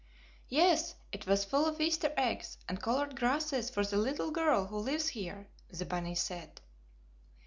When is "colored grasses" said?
2.81-3.69